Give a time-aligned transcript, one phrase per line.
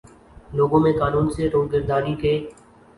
[0.03, 2.33] اور لوگوں میں قانون سے روگردانی کے